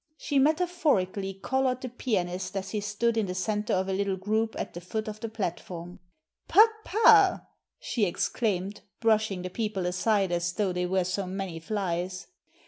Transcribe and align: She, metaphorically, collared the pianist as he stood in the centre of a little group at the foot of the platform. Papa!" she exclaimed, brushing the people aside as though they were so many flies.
She, 0.17 0.39
metaphorically, 0.39 1.35
collared 1.43 1.81
the 1.81 1.89
pianist 1.89 2.57
as 2.57 2.71
he 2.71 2.81
stood 2.81 3.17
in 3.17 3.27
the 3.27 3.35
centre 3.35 3.73
of 3.75 3.87
a 3.87 3.93
little 3.93 4.17
group 4.17 4.55
at 4.57 4.73
the 4.73 4.81
foot 4.81 5.07
of 5.07 5.19
the 5.19 5.29
platform. 5.29 5.99
Papa!" 6.47 7.47
she 7.79 8.05
exclaimed, 8.07 8.81
brushing 8.99 9.43
the 9.43 9.51
people 9.51 9.85
aside 9.85 10.31
as 10.31 10.53
though 10.53 10.73
they 10.73 10.87
were 10.87 11.03
so 11.03 11.27
many 11.27 11.59
flies. 11.59 12.25